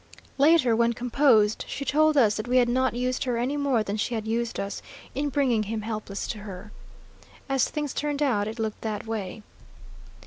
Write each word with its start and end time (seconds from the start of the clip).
Later, 0.39 0.75
when 0.75 0.93
composed, 0.93 1.63
she 1.67 1.85
told 1.85 2.17
us 2.17 2.35
that 2.35 2.47
we 2.47 2.57
had 2.57 2.67
not 2.67 2.95
used 2.95 3.25
her 3.25 3.37
any 3.37 3.55
more 3.55 3.83
than 3.83 3.97
she 3.97 4.15
had 4.15 4.25
used 4.27 4.59
us, 4.59 4.81
in 5.13 5.29
bringing 5.29 5.61
him 5.61 5.81
helpless 5.83 6.25
to 6.29 6.39
her. 6.39 6.71
As 7.47 7.65
things 7.69 7.93
turned 7.93 8.23
out 8.23 8.47
it 8.47 8.57
looked 8.57 8.81
that 8.81 9.05
way. 9.05 9.43